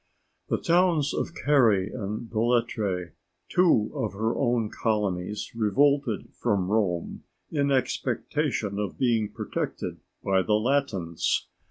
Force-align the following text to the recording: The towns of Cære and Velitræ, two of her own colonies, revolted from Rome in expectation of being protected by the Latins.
The 0.49 0.57
towns 0.57 1.13
of 1.13 1.35
Cære 1.35 1.93
and 1.95 2.27
Velitræ, 2.27 3.11
two 3.49 3.91
of 3.93 4.13
her 4.13 4.35
own 4.35 4.71
colonies, 4.71 5.51
revolted 5.55 6.29
from 6.33 6.71
Rome 6.71 7.23
in 7.51 7.69
expectation 7.71 8.79
of 8.79 8.97
being 8.97 9.29
protected 9.29 9.97
by 10.23 10.41
the 10.41 10.55
Latins. 10.55 11.45